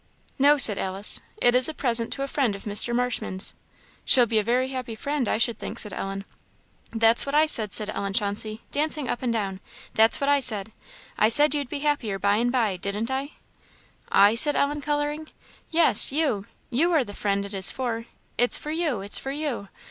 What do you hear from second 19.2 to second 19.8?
you!